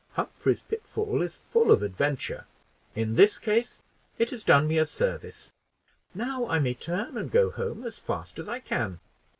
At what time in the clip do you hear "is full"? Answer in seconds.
1.21-1.69